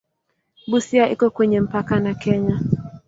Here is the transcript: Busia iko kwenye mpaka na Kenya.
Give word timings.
Busia 0.67 1.07
iko 1.09 1.29
kwenye 1.29 1.61
mpaka 1.61 1.99
na 1.99 2.13
Kenya. 2.13 2.59